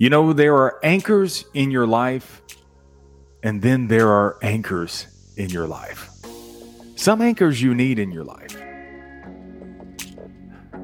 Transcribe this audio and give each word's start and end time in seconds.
You 0.00 0.08
know, 0.08 0.32
there 0.32 0.54
are 0.54 0.80
anchors 0.82 1.44
in 1.52 1.70
your 1.70 1.86
life, 1.86 2.40
and 3.42 3.60
then 3.60 3.86
there 3.86 4.08
are 4.08 4.38
anchors 4.40 5.06
in 5.36 5.50
your 5.50 5.66
life. 5.66 6.08
Some 6.96 7.20
anchors 7.20 7.60
you 7.60 7.74
need 7.74 7.98
in 7.98 8.10
your 8.10 8.24
life, 8.24 8.56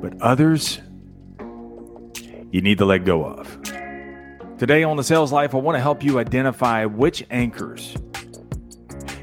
but 0.02 0.21
others 0.21 0.82
you 2.50 2.60
need 2.60 2.76
to 2.76 2.84
let 2.84 3.06
go 3.06 3.24
of. 3.24 3.58
Today 4.58 4.82
on 4.82 4.98
the 4.98 5.04
Sales 5.04 5.33
Life, 5.33 5.55
I 5.55 5.59
want 5.61 5.77
to 5.77 5.80
help 5.80 6.05
you 6.05 6.19
identify 6.19 6.85
which 6.85 7.25
anchors 7.30 7.96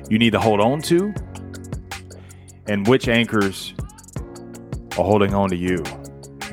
you 0.10 0.18
need 0.18 0.32
to 0.32 0.40
hold 0.40 0.60
on 0.60 0.82
to 0.82 1.14
and 2.66 2.88
which 2.88 3.08
anchors 3.08 3.76
are 4.98 5.06
holding 5.06 5.36
on 5.36 5.50
to 5.50 5.56
you. 5.56 5.84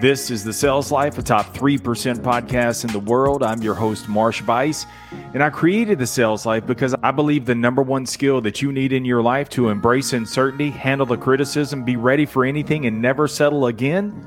This 0.01 0.30
is 0.30 0.43
the 0.43 0.53
Sales 0.55 0.91
Life, 0.91 1.19
a 1.19 1.23
top 1.23 1.53
3% 1.53 1.79
podcast 2.21 2.87
in 2.87 2.91
the 2.91 3.01
world. 3.01 3.43
I'm 3.43 3.61
your 3.61 3.75
host, 3.75 4.09
Marsh 4.09 4.41
Buice, 4.41 4.87
and 5.34 5.42
I 5.42 5.51
created 5.51 5.98
the 5.98 6.06
Sales 6.06 6.47
Life 6.47 6.66
because 6.66 6.95
I 7.02 7.11
believe 7.11 7.45
the 7.45 7.55
number 7.55 7.83
one 7.83 8.06
skill 8.06 8.41
that 8.41 8.62
you 8.62 8.73
need 8.73 8.95
in 8.95 9.05
your 9.05 9.20
life 9.20 9.51
to 9.51 9.69
embrace 9.69 10.15
uncertainty, 10.15 10.70
handle 10.70 11.05
the 11.05 11.19
criticism, 11.19 11.84
be 11.84 11.97
ready 11.97 12.25
for 12.25 12.47
anything, 12.47 12.87
and 12.87 13.02
never 13.02 13.28
settle 13.28 13.66
again 13.66 14.27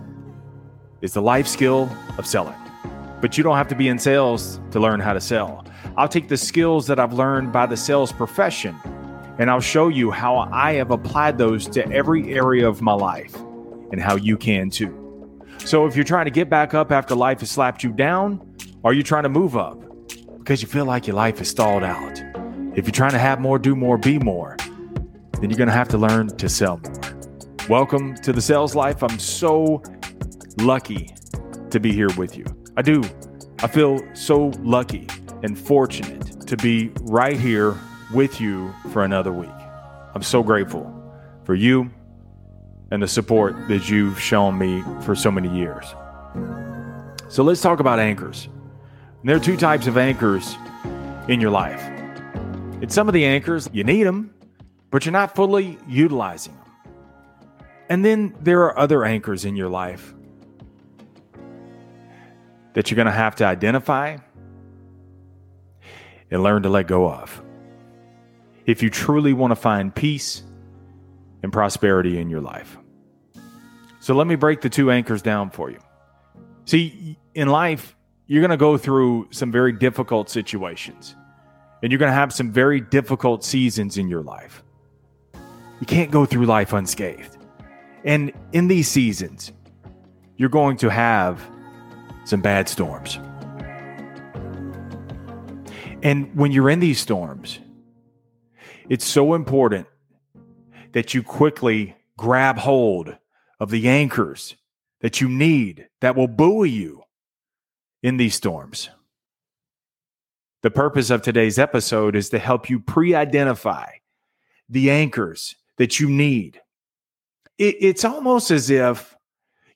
is 1.01 1.13
the 1.13 1.23
life 1.23 1.47
skill 1.47 1.89
of 2.19 2.27
selling. 2.27 2.55
But 3.19 3.35
you 3.35 3.43
don't 3.43 3.57
have 3.57 3.69
to 3.69 3.75
be 3.75 3.87
in 3.87 3.97
sales 3.97 4.59
to 4.69 4.79
learn 4.79 4.99
how 4.99 5.13
to 5.13 5.21
sell. 5.21 5.65
I'll 5.97 6.07
take 6.07 6.27
the 6.27 6.37
skills 6.37 6.85
that 6.85 6.99
I've 6.99 7.13
learned 7.13 7.51
by 7.51 7.65
the 7.65 7.77
sales 7.77 8.11
profession 8.11 8.79
and 9.39 9.49
I'll 9.49 9.59
show 9.59 9.87
you 9.87 10.11
how 10.11 10.37
I 10.51 10.73
have 10.73 10.91
applied 10.91 11.39
those 11.39 11.65
to 11.69 11.91
every 11.91 12.31
area 12.35 12.69
of 12.69 12.83
my 12.83 12.93
life 12.93 13.35
and 13.91 13.99
how 13.99 14.17
you 14.17 14.37
can 14.37 14.69
too. 14.69 15.02
So 15.65 15.85
if 15.85 15.95
you're 15.95 16.03
trying 16.03 16.25
to 16.25 16.31
get 16.31 16.49
back 16.49 16.73
up 16.73 16.91
after 16.91 17.15
life 17.15 17.39
has 17.39 17.49
slapped 17.49 17.83
you 17.83 17.93
down, 17.93 18.57
are 18.83 18.91
you 18.91 19.01
trying 19.01 19.23
to 19.23 19.29
move 19.29 19.55
up 19.55 19.81
because 20.37 20.61
you 20.61 20.67
feel 20.67 20.83
like 20.83 21.07
your 21.07 21.15
life 21.15 21.39
is 21.39 21.49
stalled 21.49 21.83
out? 21.83 22.21
If 22.75 22.85
you're 22.85 22.91
trying 22.91 23.13
to 23.13 23.17
have 23.17 23.39
more, 23.39 23.57
do 23.57 23.73
more, 23.73 23.97
be 23.97 24.19
more, 24.19 24.57
then 25.39 25.49
you're 25.49 25.57
going 25.57 25.69
to 25.69 25.73
have 25.73 25.87
to 25.89 25.97
learn 25.97 26.27
to 26.35 26.49
sell 26.49 26.81
more. 26.83 27.01
Welcome 27.69 28.13
to 28.15 28.33
the 28.33 28.41
sales 28.41 28.75
life. 28.75 29.01
I'm 29.03 29.17
so 29.17 29.81
lucky 30.57 31.15
to 31.69 31.79
be 31.79 31.93
here 31.93 32.09
with 32.17 32.37
you. 32.37 32.45
I 32.75 32.81
do. 32.81 33.01
I 33.59 33.67
feel 33.67 34.01
so 34.13 34.51
lucky 34.59 35.07
and 35.43 35.57
fortunate 35.57 36.45
to 36.45 36.57
be 36.57 36.91
right 37.03 37.39
here 37.39 37.79
with 38.13 38.41
you 38.41 38.73
for 38.91 39.05
another 39.05 39.31
week. 39.31 39.49
I'm 40.13 40.23
so 40.23 40.43
grateful 40.43 40.93
for 41.45 41.55
you 41.55 41.89
and 42.93 43.01
the 43.01 43.07
support 43.07 43.55
that 43.67 43.89
you've 43.89 44.19
shown 44.19 44.55
me 44.55 44.83
for 45.01 45.15
so 45.15 45.31
many 45.31 45.49
years. 45.49 45.95
So 47.27 47.43
let's 47.43 47.59
talk 47.59 47.79
about 47.79 47.97
anchors. 47.97 48.47
And 49.19 49.27
there 49.27 49.35
are 49.35 49.39
two 49.39 49.57
types 49.57 49.87
of 49.87 49.97
anchors 49.97 50.55
in 51.27 51.41
your 51.41 51.49
life. 51.49 51.81
It's 52.83 52.93
some 52.93 53.07
of 53.07 53.15
the 53.15 53.25
anchors, 53.25 53.67
you 53.73 53.83
need 53.83 54.03
them, 54.03 54.31
but 54.91 55.05
you're 55.05 55.11
not 55.11 55.33
fully 55.33 55.79
utilizing 55.87 56.53
them. 56.53 56.65
And 57.89 58.05
then 58.05 58.35
there 58.39 58.61
are 58.61 58.77
other 58.77 59.03
anchors 59.03 59.43
in 59.43 59.55
your 59.55 59.69
life 59.69 60.13
that 62.73 62.91
you're 62.91 62.95
going 62.95 63.07
to 63.07 63.11
have 63.11 63.37
to 63.37 63.45
identify 63.45 64.17
and 66.29 66.43
learn 66.43 66.61
to 66.61 66.69
let 66.69 66.85
go 66.85 67.09
of. 67.09 67.41
If 68.67 68.83
you 68.83 68.91
truly 68.91 69.33
want 69.33 69.49
to 69.49 69.55
find 69.55 69.95
peace 69.95 70.43
and 71.41 71.51
prosperity 71.51 72.19
in 72.19 72.29
your 72.29 72.41
life. 72.41 72.77
So 74.03 74.13
let 74.13 74.27
me 74.27 74.35
break 74.35 74.59
the 74.59 74.69
two 74.69 74.91
anchors 74.91 75.21
down 75.21 75.49
for 75.49 75.71
you. 75.71 75.79
See, 76.65 77.17
in 77.35 77.47
life, 77.47 77.95
you're 78.27 78.41
going 78.41 78.51
to 78.51 78.57
go 78.57 78.77
through 78.77 79.29
some 79.31 79.49
very 79.49 79.71
difficult 79.71 80.29
situations, 80.29 81.15
and 81.81 81.89
you're 81.89 81.99
going 81.99 82.11
to 82.11 82.13
have 82.13 82.33
some 82.33 82.51
very 82.51 82.81
difficult 82.81 83.45
seasons 83.45 83.97
in 83.97 84.09
your 84.09 84.21
life. 84.21 84.61
You 85.79 85.85
can't 85.87 86.11
go 86.11 86.25
through 86.25 86.47
life 86.47 86.73
unscathed. 86.73 87.37
And 88.03 88.33
in 88.51 88.67
these 88.67 88.89
seasons, 88.89 89.53
you're 90.35 90.49
going 90.49 90.75
to 90.79 90.89
have 90.89 91.39
some 92.25 92.41
bad 92.41 92.67
storms. 92.67 93.19
And 96.01 96.35
when 96.35 96.51
you're 96.51 96.69
in 96.69 96.81
these 96.81 96.99
storms, 96.99 97.57
it's 98.89 99.05
so 99.05 99.33
important 99.33 99.87
that 100.91 101.13
you 101.13 101.23
quickly 101.23 101.95
grab 102.17 102.57
hold 102.57 103.15
of 103.59 103.69
the 103.69 103.87
anchors 103.87 104.55
that 105.01 105.21
you 105.21 105.29
need 105.29 105.87
that 106.01 106.15
will 106.15 106.27
buoy 106.27 106.69
you 106.69 107.03
in 108.01 108.17
these 108.17 108.35
storms. 108.35 108.89
The 110.61 110.71
purpose 110.71 111.09
of 111.09 111.21
today's 111.21 111.59
episode 111.59 112.15
is 112.15 112.29
to 112.29 112.39
help 112.39 112.69
you 112.69 112.79
pre 112.79 113.13
identify 113.13 113.89
the 114.69 114.91
anchors 114.91 115.55
that 115.77 115.99
you 115.99 116.09
need. 116.09 116.61
It, 117.57 117.75
it's 117.79 118.05
almost 118.05 118.49
as 118.49 118.69
if 118.69 119.15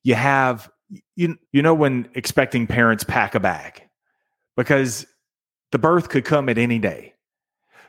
you 0.03 0.15
have, 0.15 0.69
you, 1.15 1.38
you 1.51 1.61
know, 1.61 1.73
when 1.73 2.09
expecting 2.15 2.67
parents 2.67 3.03
pack 3.03 3.35
a 3.35 3.39
bag 3.39 3.83
because 4.55 5.05
the 5.71 5.79
birth 5.79 6.07
could 6.07 6.23
come 6.23 6.47
at 6.47 6.57
any 6.57 6.79
day. 6.79 7.13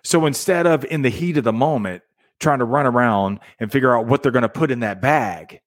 So 0.03 0.26
instead 0.26 0.66
of 0.66 0.84
in 0.84 1.03
the 1.03 1.09
heat 1.09 1.37
of 1.37 1.44
the 1.44 1.53
moment 1.53 2.03
trying 2.41 2.59
to 2.59 2.65
run 2.65 2.87
around 2.87 3.41
and 3.59 3.70
figure 3.70 3.97
out 3.97 4.06
what 4.06 4.22
they're 4.22 4.32
going 4.32 4.43
to 4.43 4.49
put 4.49 4.70
in 4.70 4.81
that 4.81 5.00
bag, 5.00 5.60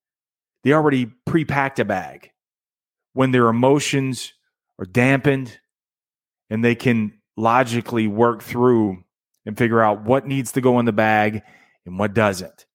they 0.63 0.73
already 0.73 1.07
pre-packed 1.25 1.79
a 1.79 1.85
bag 1.85 2.31
when 3.13 3.31
their 3.31 3.47
emotions 3.47 4.33
are 4.79 4.85
dampened 4.85 5.59
and 6.49 6.63
they 6.63 6.75
can 6.75 7.13
logically 7.37 8.07
work 8.07 8.43
through 8.43 9.03
and 9.45 9.57
figure 9.57 9.81
out 9.81 10.03
what 10.03 10.27
needs 10.27 10.51
to 10.53 10.61
go 10.61 10.79
in 10.79 10.85
the 10.85 10.91
bag 10.91 11.41
and 11.85 11.97
what 11.97 12.13
doesn't. 12.13 12.65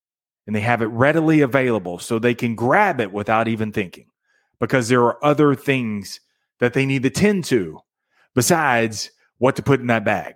And 0.47 0.55
they 0.55 0.61
have 0.61 0.83
it 0.83 0.87
readily 0.87 1.41
available 1.41 1.99
so 1.99 2.19
they 2.19 2.35
can 2.35 2.55
grab 2.55 3.01
it 3.01 3.13
without 3.13 3.49
even 3.49 3.73
thinking 3.73 4.07
because 4.61 4.89
there 4.89 5.03
are 5.03 5.25
other 5.25 5.55
things 5.55 6.21
that 6.61 6.73
they 6.73 6.87
need 6.87 7.03
to 7.03 7.11
tend 7.11 7.45
to 7.47 7.81
besides 8.35 9.11
what 9.39 9.57
to 9.57 9.63
put 9.63 9.81
in 9.81 9.89
that 9.89 10.05
bag. 10.05 10.35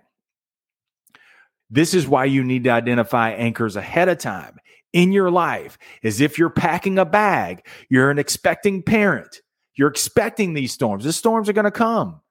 This 1.69 1.93
is 1.93 2.07
why 2.07 2.25
you 2.25 2.43
need 2.43 2.65
to 2.65 2.69
identify 2.69 3.31
anchors 3.31 3.75
ahead 3.75 4.09
of 4.09 4.17
time 4.17 4.59
in 4.93 5.11
your 5.11 5.31
life 5.31 5.77
as 6.03 6.21
if 6.21 6.37
you're 6.37 6.49
packing 6.49 6.99
a 6.99 7.05
bag. 7.05 7.65
You're 7.89 8.11
an 8.11 8.19
expecting 8.19 8.83
parent. 8.83 9.41
You're 9.75 9.89
expecting 9.89 10.53
these 10.53 10.73
storms. 10.73 11.03
The 11.03 11.13
storms 11.13 11.49
are 11.49 11.53
going 11.53 11.65
to 11.65 11.71
come. 11.71 12.21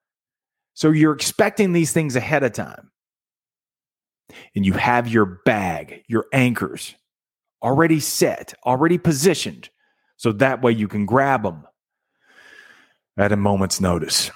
So 0.74 0.90
you're 0.90 1.14
expecting 1.14 1.72
these 1.72 1.92
things 1.92 2.16
ahead 2.16 2.42
of 2.42 2.52
time. 2.52 2.90
And 4.54 4.64
you 4.64 4.74
have 4.74 5.08
your 5.08 5.40
bag, 5.44 6.04
your 6.06 6.26
anchors 6.32 6.94
already 7.62 8.00
set, 8.00 8.54
already 8.64 8.98
positioned. 8.98 9.68
So 10.16 10.32
that 10.32 10.62
way 10.62 10.72
you 10.72 10.86
can 10.86 11.06
grab 11.06 11.42
them 11.42 11.66
at 13.16 13.32
a 13.32 13.36
moment's 13.36 13.80
notice. 13.80 14.30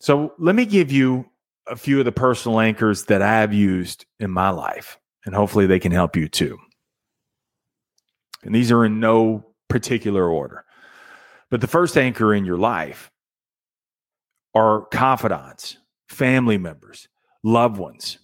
So 0.00 0.32
let 0.38 0.54
me 0.54 0.66
give 0.66 0.90
you 0.90 1.26
a 1.66 1.76
few 1.76 1.98
of 1.98 2.04
the 2.04 2.12
personal 2.12 2.60
anchors 2.60 3.04
that 3.04 3.22
I've 3.22 3.52
used 3.52 4.04
in 4.18 4.30
my 4.30 4.50
life, 4.50 4.98
and 5.24 5.34
hopefully 5.34 5.66
they 5.66 5.80
can 5.80 5.92
help 5.92 6.16
you 6.16 6.28
too. 6.28 6.58
And 8.44 8.54
these 8.54 8.70
are 8.70 8.84
in 8.84 9.00
no 9.00 9.46
particular 9.68 10.28
order. 10.28 10.64
But 11.50 11.60
the 11.60 11.66
first 11.66 11.96
anchor 11.96 12.34
in 12.34 12.44
your 12.44 12.58
life 12.58 13.10
are 14.54 14.82
confidants, 14.86 15.78
family 16.08 16.58
members, 16.58 17.08
loved 17.42 17.76
ones. 17.78 18.18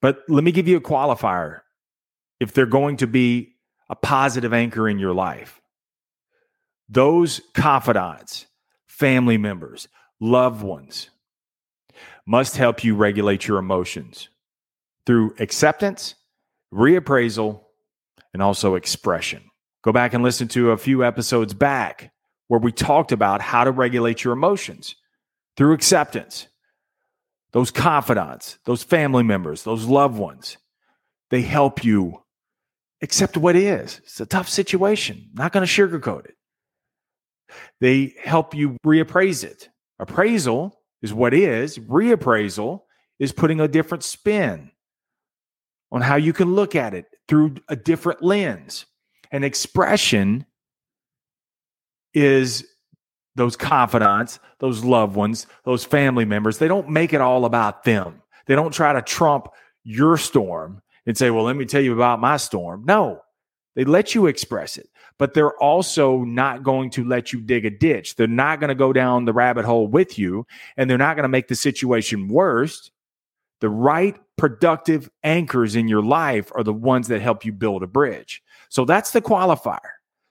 But 0.00 0.22
let 0.28 0.44
me 0.44 0.52
give 0.52 0.68
you 0.68 0.76
a 0.76 0.80
qualifier 0.80 1.60
if 2.40 2.52
they're 2.52 2.66
going 2.66 2.96
to 2.98 3.06
be 3.06 3.54
a 3.88 3.94
positive 3.94 4.52
anchor 4.52 4.88
in 4.88 4.98
your 4.98 5.14
life. 5.14 5.60
Those 6.88 7.40
confidants, 7.54 8.46
family 8.86 9.38
members, 9.38 9.88
loved 10.20 10.62
ones 10.62 11.10
must 12.26 12.56
help 12.56 12.84
you 12.84 12.94
regulate 12.94 13.46
your 13.46 13.58
emotions 13.58 14.28
through 15.06 15.34
acceptance, 15.38 16.14
reappraisal, 16.72 17.62
and 18.32 18.42
also 18.42 18.74
expression. 18.74 19.42
Go 19.82 19.92
back 19.92 20.14
and 20.14 20.22
listen 20.22 20.48
to 20.48 20.70
a 20.70 20.76
few 20.76 21.04
episodes 21.04 21.54
back 21.54 22.12
where 22.48 22.60
we 22.60 22.72
talked 22.72 23.12
about 23.12 23.40
how 23.40 23.64
to 23.64 23.70
regulate 23.70 24.24
your 24.24 24.32
emotions 24.32 24.94
through 25.56 25.74
acceptance. 25.74 26.48
Those 27.52 27.70
confidants, 27.70 28.58
those 28.64 28.82
family 28.82 29.22
members, 29.22 29.62
those 29.62 29.84
loved 29.84 30.18
ones, 30.18 30.56
they 31.30 31.42
help 31.42 31.84
you 31.84 32.22
accept 33.02 33.36
what 33.36 33.56
is. 33.56 34.00
It's 34.04 34.20
a 34.20 34.26
tough 34.26 34.48
situation. 34.48 35.30
Not 35.34 35.52
going 35.52 35.66
to 35.66 35.70
sugarcoat 35.70 36.26
it. 36.26 36.34
They 37.80 38.14
help 38.22 38.54
you 38.54 38.76
reappraise 38.86 39.44
it. 39.44 39.68
Appraisal 39.98 40.78
is 41.02 41.12
what 41.12 41.34
is, 41.34 41.78
reappraisal 41.78 42.80
is 43.18 43.32
putting 43.32 43.60
a 43.60 43.68
different 43.68 44.04
spin 44.04 44.70
on 45.90 46.00
how 46.00 46.16
you 46.16 46.32
can 46.32 46.54
look 46.54 46.74
at 46.74 46.94
it 46.94 47.06
through 47.28 47.54
a 47.68 47.76
different 47.76 48.22
lens. 48.22 48.86
An 49.30 49.44
expression 49.44 50.44
is 52.14 52.66
those 53.34 53.56
confidants, 53.56 54.38
those 54.58 54.84
loved 54.84 55.16
ones, 55.16 55.46
those 55.64 55.84
family 55.84 56.24
members, 56.24 56.58
they 56.58 56.68
don't 56.68 56.90
make 56.90 57.12
it 57.12 57.20
all 57.20 57.44
about 57.44 57.84
them. 57.84 58.22
They 58.46 58.54
don't 58.54 58.74
try 58.74 58.92
to 58.92 59.02
trump 59.02 59.48
your 59.84 60.16
storm 60.16 60.82
and 61.06 61.16
say, 61.16 61.30
well, 61.30 61.44
let 61.44 61.56
me 61.56 61.64
tell 61.64 61.80
you 61.80 61.94
about 61.94 62.20
my 62.20 62.36
storm. 62.36 62.84
No, 62.84 63.22
they 63.74 63.84
let 63.84 64.14
you 64.14 64.26
express 64.26 64.76
it, 64.76 64.90
but 65.18 65.32
they're 65.32 65.56
also 65.56 66.18
not 66.24 66.62
going 66.62 66.90
to 66.90 67.04
let 67.04 67.32
you 67.32 67.40
dig 67.40 67.64
a 67.64 67.70
ditch. 67.70 68.16
They're 68.16 68.26
not 68.26 68.60
going 68.60 68.68
to 68.68 68.74
go 68.74 68.92
down 68.92 69.24
the 69.24 69.32
rabbit 69.32 69.64
hole 69.64 69.86
with 69.86 70.18
you, 70.18 70.46
and 70.76 70.88
they're 70.88 70.98
not 70.98 71.16
going 71.16 71.24
to 71.24 71.28
make 71.28 71.48
the 71.48 71.54
situation 71.54 72.28
worse. 72.28 72.90
The 73.60 73.70
right 73.70 74.18
productive 74.36 75.10
anchors 75.22 75.76
in 75.76 75.88
your 75.88 76.02
life 76.02 76.50
are 76.54 76.64
the 76.64 76.72
ones 76.72 77.08
that 77.08 77.20
help 77.20 77.44
you 77.44 77.52
build 77.52 77.82
a 77.82 77.86
bridge. 77.86 78.42
So 78.68 78.84
that's 78.84 79.12
the 79.12 79.22
qualifier. 79.22 79.78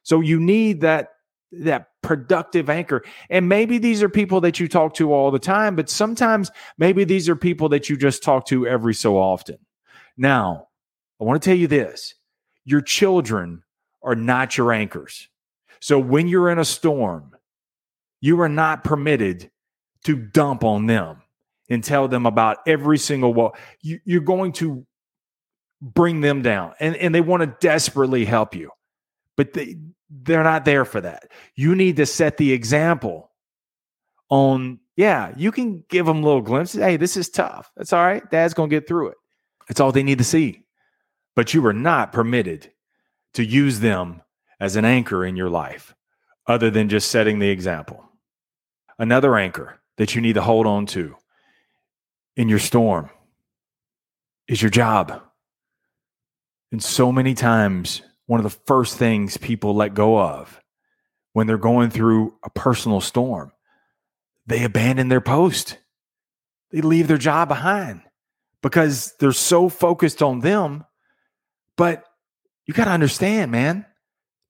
So 0.04 0.20
you 0.20 0.40
need 0.40 0.82
that 0.82 1.10
that 1.52 1.88
productive 2.02 2.70
anchor. 2.70 3.04
And 3.30 3.50
maybe 3.50 3.78
these 3.78 4.02
are 4.02 4.10
people 4.10 4.42
that 4.42 4.60
you 4.60 4.68
talk 4.68 4.94
to 4.96 5.14
all 5.14 5.32
the 5.32 5.40
time, 5.40 5.76
but 5.76 5.90
sometimes 5.90 6.50
maybe 6.78 7.04
these 7.04 7.28
are 7.28 7.36
people 7.36 7.70
that 7.70 7.90
you 7.90 7.98
just 7.98 8.24
talk 8.24 8.46
to 8.48 8.66
every 8.66 8.94
so 8.94 9.18
often. 9.18 9.58
Now, 10.18 10.68
I 11.20 11.26
want 11.26 11.42
to 11.42 11.50
tell 11.50 11.58
you 11.58 11.68
this 11.68 12.16
your 12.66 12.82
children 12.82 13.64
are 14.02 14.16
not 14.16 14.58
your 14.58 14.72
anchors. 14.72 15.28
So 15.80 16.00
when 16.00 16.28
you're 16.28 16.50
in 16.50 16.60
a 16.60 16.66
storm, 16.66 17.36
you 18.22 18.40
are 18.42 18.50
not 18.50 18.84
permitted 18.84 19.52
to 20.06 20.16
dump 20.16 20.64
on 20.64 20.86
them 20.86 21.21
and 21.72 21.84
tell 21.84 22.08
them 22.08 22.26
about 22.26 22.58
every 22.68 22.98
single 22.98 23.34
wall. 23.34 23.56
You, 23.82 24.00
you're 24.04 24.22
going 24.22 24.52
to 24.54 24.86
bring 25.82 26.22
them 26.22 26.42
down 26.42 26.74
and, 26.80 26.96
and 26.98 27.16
they 27.16 27.22
want 27.22 27.42
to 27.42 27.56
desperately 27.60 28.26
help 28.26 28.54
you, 28.54 28.70
but 29.38 29.54
they, 29.54 29.78
they're 30.10 30.44
not 30.44 30.66
there 30.66 30.84
for 30.84 31.00
that. 31.02 31.32
You 31.56 31.74
need 31.74 31.96
to 31.96 32.06
set 32.06 32.38
the 32.38 32.52
example 32.52 33.32
on, 34.30 34.80
yeah, 34.98 35.34
you 35.38 35.52
can 35.52 35.84
give 35.90 36.06
them 36.06 36.22
little 36.22 36.42
glimpses. 36.42 36.82
Hey, 36.82 36.98
this 36.98 37.16
is 37.16 37.30
tough. 37.30 37.72
That's 37.78 37.94
all 37.94 38.04
right. 38.04 38.30
Dad's 38.30 38.54
going 38.54 38.70
to 38.70 38.76
get 38.76 38.88
through 38.88 39.08
it. 39.08 39.18
It's 39.70 39.80
all 39.80 39.94
they 39.94 40.04
need 40.04 40.18
to 40.18 40.24
see. 40.26 40.64
But 41.36 41.54
you 41.54 41.66
are 41.66 41.74
not 41.74 42.12
permitted 42.12 42.70
to 43.36 43.46
use 43.46 43.80
them 43.80 44.22
as 44.60 44.76
an 44.76 44.84
anchor 44.84 45.24
in 45.24 45.38
your 45.38 45.50
life 45.50 45.96
other 46.48 46.70
than 46.70 46.90
just 46.90 47.10
setting 47.10 47.40
the 47.40 47.50
example. 47.50 48.04
Another 49.00 49.38
anchor 49.38 49.80
that 49.98 50.16
you 50.16 50.22
need 50.22 50.34
to 50.34 50.42
hold 50.42 50.68
on 50.68 50.86
to 50.88 51.16
in 52.36 52.50
your 52.50 52.60
storm 52.60 53.10
is 54.48 54.62
your 54.62 54.72
job. 54.72 55.22
And 56.72 56.84
so 56.84 57.12
many 57.12 57.34
times, 57.34 58.02
one 58.28 58.40
of 58.40 58.44
the 58.44 58.60
first 58.66 58.98
things 58.98 59.38
people 59.38 59.76
let 59.76 59.94
go 59.94 60.20
of 60.20 60.62
when 61.34 61.48
they're 61.48 61.58
going 61.58 61.90
through 61.90 62.36
a 62.44 62.50
personal 62.50 63.02
storm, 63.02 63.52
they 64.46 64.64
abandon 64.64 65.10
their 65.10 65.22
post. 65.22 65.78
They 66.72 66.82
leave 66.82 67.08
their 67.08 67.18
job 67.18 67.50
behind 67.50 68.02
because 68.62 69.14
they're 69.20 69.34
so 69.34 69.68
focused 69.68 70.22
on 70.22 70.40
them 70.40 70.86
but 71.82 72.06
you 72.68 72.74
got 72.76 72.86
to 72.86 72.92
understand, 72.92 73.52
man, 73.52 73.88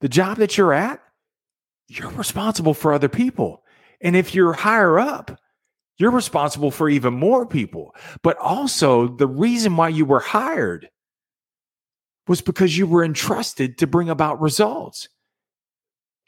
the 0.01 0.09
job 0.09 0.37
that 0.39 0.57
you're 0.57 0.73
at, 0.73 1.01
you're 1.87 2.09
responsible 2.09 2.73
for 2.73 2.93
other 2.93 3.07
people. 3.07 3.63
And 4.01 4.17
if 4.17 4.35
you're 4.35 4.51
higher 4.51 4.99
up, 4.99 5.39
you're 5.97 6.11
responsible 6.11 6.71
for 6.71 6.89
even 6.89 7.13
more 7.13 7.45
people. 7.45 7.95
But 8.23 8.37
also, 8.37 9.07
the 9.07 9.27
reason 9.27 9.75
why 9.77 9.89
you 9.89 10.05
were 10.05 10.19
hired 10.19 10.89
was 12.27 12.41
because 12.41 12.77
you 12.77 12.87
were 12.87 13.03
entrusted 13.03 13.77
to 13.77 13.87
bring 13.87 14.09
about 14.09 14.41
results. 14.41 15.09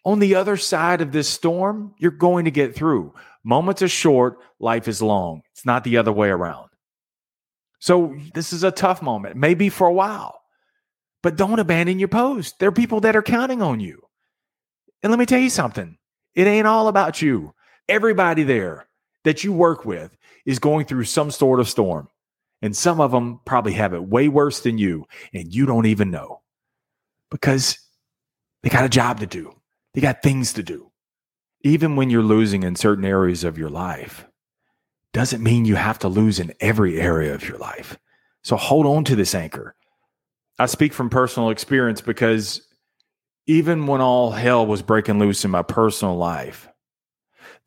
On 0.05 0.19
the 0.19 0.35
other 0.35 0.57
side 0.57 1.01
of 1.01 1.11
this 1.11 1.29
storm, 1.29 1.95
you're 1.97 2.11
going 2.11 2.45
to 2.45 2.51
get 2.51 2.75
through. 2.75 3.13
Moments 3.43 3.81
are 3.81 3.87
short, 3.87 4.37
life 4.59 4.87
is 4.87 5.01
long. 5.01 5.41
It's 5.51 5.65
not 5.65 5.83
the 5.83 5.97
other 5.97 6.11
way 6.11 6.29
around. 6.29 6.69
So, 7.79 8.15
this 8.33 8.53
is 8.53 8.63
a 8.63 8.71
tough 8.71 9.01
moment, 9.01 9.35
maybe 9.35 9.69
for 9.69 9.87
a 9.87 9.93
while. 9.93 10.39
But 11.21 11.37
don't 11.37 11.59
abandon 11.59 11.99
your 11.99 12.09
post. 12.09 12.59
There 12.59 12.69
are 12.69 12.73
people 12.73 12.99
that 13.01 13.15
are 13.15 13.21
counting 13.21 13.61
on 13.61 13.79
you. 13.79 14.01
And 15.01 15.11
let 15.11 15.19
me 15.19 15.25
tell 15.25 15.39
you 15.39 15.49
something 15.49 15.97
it 16.35 16.47
ain't 16.47 16.67
all 16.67 16.87
about 16.87 17.21
you. 17.21 17.53
Everybody 17.89 18.43
there 18.43 18.87
that 19.23 19.43
you 19.43 19.53
work 19.53 19.85
with 19.85 20.15
is 20.45 20.59
going 20.59 20.85
through 20.85 21.05
some 21.05 21.31
sort 21.31 21.59
of 21.59 21.69
storm. 21.69 22.07
And 22.61 22.75
some 22.75 23.01
of 23.01 23.11
them 23.11 23.41
probably 23.45 23.73
have 23.73 23.93
it 23.93 24.03
way 24.03 24.29
worse 24.29 24.61
than 24.61 24.77
you, 24.77 25.05
and 25.33 25.53
you 25.53 25.65
don't 25.65 25.85
even 25.85 26.11
know 26.11 26.41
because 27.29 27.77
they 28.61 28.69
got 28.69 28.85
a 28.85 28.89
job 28.89 29.19
to 29.19 29.25
do, 29.25 29.53
they 29.93 30.01
got 30.01 30.23
things 30.23 30.53
to 30.53 30.63
do. 30.63 30.89
Even 31.61 31.95
when 31.95 32.09
you're 32.09 32.23
losing 32.23 32.63
in 32.63 32.75
certain 32.75 33.03
areas 33.03 33.43
of 33.43 33.57
your 33.57 33.69
life, 33.69 34.25
doesn't 35.13 35.43
mean 35.43 35.65
you 35.65 35.75
have 35.75 35.99
to 35.99 36.07
lose 36.07 36.39
in 36.39 36.53
every 36.59 36.99
area 36.99 37.33
of 37.33 37.47
your 37.47 37.57
life. 37.57 37.97
So 38.43 38.55
hold 38.55 38.85
on 38.85 39.03
to 39.05 39.15
this 39.15 39.35
anchor. 39.35 39.75
I 40.59 40.65
speak 40.65 40.93
from 40.93 41.09
personal 41.09 41.49
experience 41.49 42.01
because 42.01 42.67
even 43.47 43.87
when 43.87 44.01
all 44.01 44.31
hell 44.31 44.65
was 44.65 44.81
breaking 44.81 45.19
loose 45.19 45.43
in 45.43 45.51
my 45.51 45.61
personal 45.61 46.15
life, 46.15 46.67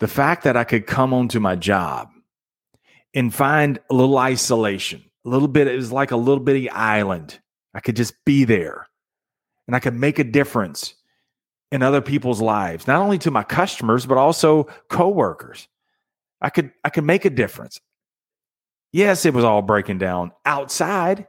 the 0.00 0.08
fact 0.08 0.44
that 0.44 0.56
I 0.56 0.64
could 0.64 0.86
come 0.86 1.14
onto 1.14 1.40
my 1.40 1.56
job 1.56 2.10
and 3.14 3.34
find 3.34 3.78
a 3.90 3.94
little 3.94 4.18
isolation, 4.18 5.04
a 5.24 5.28
little 5.28 5.48
bit, 5.48 5.66
it 5.66 5.76
was 5.76 5.92
like 5.92 6.10
a 6.10 6.16
little 6.16 6.42
bitty 6.42 6.68
island. 6.70 7.38
I 7.74 7.80
could 7.80 7.96
just 7.96 8.14
be 8.24 8.44
there 8.44 8.86
and 9.66 9.74
I 9.74 9.80
could 9.80 9.94
make 9.94 10.18
a 10.18 10.24
difference 10.24 10.94
in 11.72 11.82
other 11.82 12.00
people's 12.00 12.40
lives, 12.40 12.86
not 12.86 13.00
only 13.00 13.18
to 13.18 13.30
my 13.30 13.42
customers, 13.42 14.06
but 14.06 14.18
also 14.18 14.64
coworkers. 14.88 15.66
I 16.40 16.50
could, 16.50 16.72
I 16.84 16.90
could 16.90 17.04
make 17.04 17.24
a 17.24 17.30
difference. 17.30 17.80
Yes, 18.92 19.26
it 19.26 19.34
was 19.34 19.44
all 19.44 19.62
breaking 19.62 19.98
down 19.98 20.32
outside, 20.44 21.26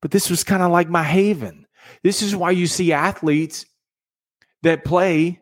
but 0.00 0.10
this 0.10 0.30
was 0.30 0.44
kind 0.44 0.62
of 0.62 0.70
like 0.70 0.88
my 0.88 1.02
haven. 1.02 1.66
This 2.02 2.22
is 2.22 2.36
why 2.36 2.52
you 2.52 2.66
see 2.66 2.92
athletes 2.92 3.66
that 4.62 4.84
play 4.84 5.40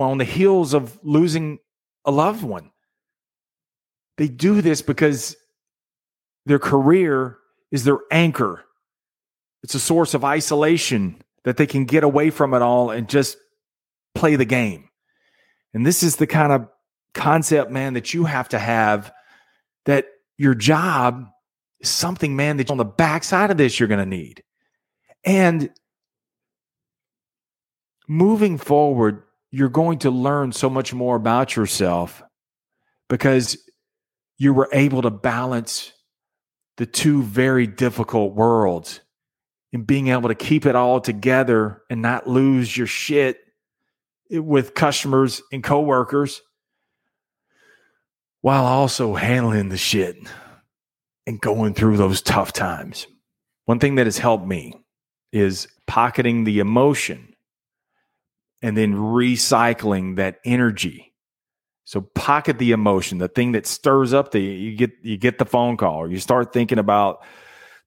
on 0.00 0.18
the 0.18 0.24
heels 0.24 0.74
of 0.74 0.98
losing 1.02 1.58
a 2.04 2.10
loved 2.10 2.42
one. 2.42 2.70
They 4.16 4.28
do 4.28 4.60
this 4.60 4.82
because 4.82 5.36
their 6.46 6.58
career 6.58 7.38
is 7.70 7.84
their 7.84 7.98
anchor. 8.10 8.64
It's 9.62 9.74
a 9.74 9.80
source 9.80 10.14
of 10.14 10.24
isolation 10.24 11.22
that 11.44 11.56
they 11.56 11.66
can 11.66 11.84
get 11.84 12.04
away 12.04 12.30
from 12.30 12.54
it 12.54 12.62
all 12.62 12.90
and 12.90 13.08
just 13.08 13.36
play 14.14 14.36
the 14.36 14.44
game. 14.44 14.88
And 15.72 15.84
this 15.84 16.02
is 16.02 16.16
the 16.16 16.26
kind 16.26 16.52
of 16.52 16.68
concept, 17.14 17.70
man, 17.70 17.94
that 17.94 18.14
you 18.14 18.24
have 18.24 18.48
to 18.50 18.58
have 18.58 19.12
that 19.86 20.06
your 20.36 20.54
job 20.54 21.26
is 21.80 21.88
something, 21.88 22.36
man, 22.36 22.58
that 22.58 22.70
on 22.70 22.76
the 22.76 22.84
backside 22.84 23.50
of 23.50 23.56
this 23.56 23.78
you're 23.78 23.88
going 23.88 23.98
to 23.98 24.06
need. 24.06 24.42
And 25.24 25.70
moving 28.06 28.58
forward, 28.58 29.22
you're 29.54 29.68
going 29.68 30.00
to 30.00 30.10
learn 30.10 30.50
so 30.50 30.68
much 30.68 30.92
more 30.92 31.14
about 31.14 31.54
yourself 31.54 32.24
because 33.08 33.56
you 34.36 34.52
were 34.52 34.68
able 34.72 35.00
to 35.00 35.10
balance 35.10 35.92
the 36.76 36.86
two 36.86 37.22
very 37.22 37.64
difficult 37.64 38.34
worlds 38.34 38.98
and 39.72 39.86
being 39.86 40.08
able 40.08 40.28
to 40.28 40.34
keep 40.34 40.66
it 40.66 40.74
all 40.74 41.00
together 41.00 41.82
and 41.88 42.02
not 42.02 42.26
lose 42.26 42.76
your 42.76 42.88
shit 42.88 43.38
with 44.28 44.74
customers 44.74 45.40
and 45.52 45.62
coworkers 45.62 46.42
while 48.40 48.64
also 48.64 49.14
handling 49.14 49.68
the 49.68 49.76
shit 49.76 50.16
and 51.28 51.40
going 51.40 51.74
through 51.74 51.96
those 51.96 52.20
tough 52.20 52.52
times. 52.52 53.06
One 53.66 53.78
thing 53.78 53.94
that 53.94 54.08
has 54.08 54.18
helped 54.18 54.48
me 54.48 54.74
is 55.32 55.68
pocketing 55.86 56.42
the 56.42 56.58
emotion 56.58 57.33
and 58.62 58.76
then 58.76 58.94
recycling 58.94 60.16
that 60.16 60.38
energy. 60.44 61.12
So 61.84 62.00
pocket 62.00 62.58
the 62.58 62.72
emotion, 62.72 63.18
the 63.18 63.28
thing 63.28 63.52
that 63.52 63.66
stirs 63.66 64.14
up 64.14 64.30
the 64.30 64.40
you 64.40 64.76
get 64.76 64.92
you 65.02 65.16
get 65.16 65.38
the 65.38 65.44
phone 65.44 65.76
call 65.76 65.96
or 65.96 66.08
you 66.08 66.18
start 66.18 66.52
thinking 66.52 66.78
about 66.78 67.22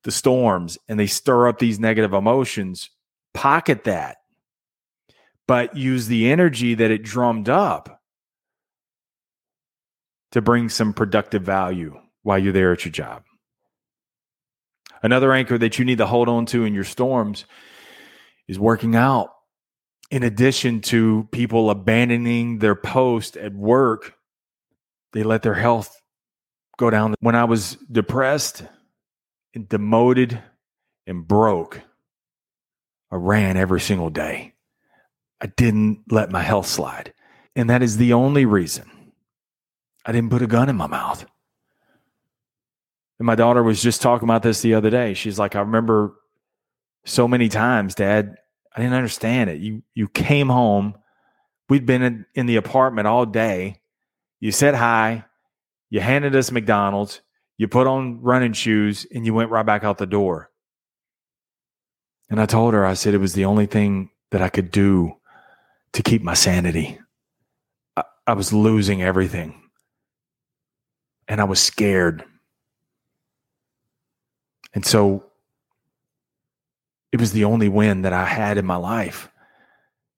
the 0.04 0.12
storms 0.12 0.78
and 0.88 1.00
they 1.00 1.08
stir 1.08 1.48
up 1.48 1.60
these 1.60 1.80
negative 1.80 2.14
emotions, 2.14 2.90
pocket 3.34 3.86
that. 3.86 4.18
But 5.48 5.76
use 5.76 6.08
the 6.08 6.30
energy 6.30 6.76
that 6.76 6.92
it 6.92 7.04
drummed 7.04 7.50
up 7.50 8.02
to 10.32 10.42
bring 10.42 10.70
some 10.70 10.94
productive 10.94 11.42
value 11.42 12.00
while 12.22 12.38
you're 12.38 12.54
there 12.54 12.74
at 12.74 12.86
your 12.86 12.92
job. 12.92 13.24
Another 15.02 15.32
anchor 15.32 15.58
that 15.58 15.80
you 15.80 15.86
need 15.86 16.00
to 16.00 16.06
hold 16.06 16.28
on 16.28 16.46
to 16.48 16.66
in 16.66 16.74
your 16.74 16.84
storms 16.84 17.46
is 18.48 18.60
working 18.60 18.96
out. 18.96 19.30
In 20.10 20.24
addition 20.24 20.82
to 20.82 21.28
people 21.32 21.70
abandoning 21.70 22.60
their 22.60 22.76
post 22.76 23.36
at 23.36 23.54
work, 23.54 24.14
they 25.14 25.24
let 25.24 25.42
their 25.42 25.54
health 25.54 26.02
go 26.78 26.90
down. 26.90 27.16
When 27.20 27.36
I 27.36 27.44
was 27.44 27.76
depressed 27.92 28.64
and 29.54 29.68
demoted 29.68 30.42
and 31.06 31.28
broke, 31.28 31.82
I 33.12 33.16
ran 33.16 33.58
every 33.58 33.82
single 33.82 34.10
day. 34.10 34.54
I 35.42 35.48
didn't 35.48 36.04
let 36.10 36.32
my 36.32 36.42
health 36.42 36.68
slide. 36.68 37.14
And 37.56 37.70
that 37.70 37.84
is 37.84 37.98
the 37.98 38.14
only 38.14 38.46
reason 38.46 38.90
I 40.06 40.12
didn't 40.12 40.30
put 40.30 40.42
a 40.42 40.48
gun 40.48 40.70
in 40.70 40.76
my 40.76 40.88
mouth. 40.88 41.26
And 43.20 43.26
my 43.26 43.36
daughter 43.36 43.64
was 43.64 43.82
just 43.82 44.02
talking 44.02 44.28
about 44.28 44.44
this 44.44 44.62
the 44.62 44.76
other 44.76 44.90
day. 44.90 45.14
She's 45.16 45.40
like, 45.40 45.56
I 45.56 45.62
remember 45.62 46.14
so 47.06 47.28
many 47.28 47.50
times, 47.50 47.96
Dad, 47.96 48.38
I 48.78 48.82
didn't 48.82 48.94
understand 48.94 49.50
it. 49.50 49.60
You 49.60 49.82
you 49.96 50.08
came 50.08 50.50
home, 50.50 50.96
we'd 51.68 51.88
been 51.88 52.04
in, 52.04 52.26
in 52.36 52.46
the 52.46 52.58
apartment 52.58 53.08
all 53.08 53.26
day. 53.26 53.82
You 54.40 54.52
said 54.52 54.76
hi, 54.76 55.26
you 55.90 56.00
handed 56.00 56.36
us 56.36 56.52
McDonald's, 56.52 57.22
you 57.58 57.68
put 57.68 57.88
on 57.88 58.22
running 58.22 58.54
shoes, 58.54 59.08
and 59.12 59.26
you 59.26 59.34
went 59.34 59.50
right 59.50 59.66
back 59.66 59.84
out 59.84 59.98
the 59.98 60.06
door. 60.06 60.52
And 62.30 62.40
I 62.40 62.46
told 62.46 62.76
her, 62.76 62.86
I 62.86 62.94
said 62.94 63.16
it 63.16 63.20
was 63.20 63.34
the 63.34 63.46
only 63.46 63.66
thing 63.66 64.12
that 64.30 64.44
I 64.44 64.50
could 64.50 64.70
do 64.70 65.18
to 65.94 66.04
keep 66.04 66.22
my 66.22 66.36
sanity. 66.36 67.00
I, 67.96 68.04
I 68.28 68.34
was 68.34 68.54
losing 68.54 69.02
everything. 69.02 69.60
And 71.28 71.42
I 71.42 71.46
was 71.46 71.60
scared. 71.60 72.24
And 74.76 74.86
so 74.86 75.27
it 77.18 77.22
was 77.22 77.32
the 77.32 77.46
only 77.46 77.68
win 77.68 78.04
that 78.04 78.14
I 78.14 78.26
had 78.26 78.58
in 78.58 78.66
my 78.66 78.76
life. 78.76 79.30